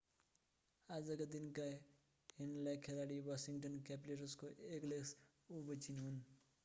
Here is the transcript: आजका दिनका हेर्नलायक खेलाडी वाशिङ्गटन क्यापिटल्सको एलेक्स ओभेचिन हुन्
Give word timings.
आजका 0.89 1.27
दिनका 1.33 1.67
हेर्नलायक 2.29 2.83
खेलाडी 2.87 3.19
वाशिङ्गटन 3.27 3.77
क्यापिटल्सको 3.85 4.51
एलेक्स 4.71 5.15
ओभेचिन 5.49 6.01
हुन् 6.01 6.19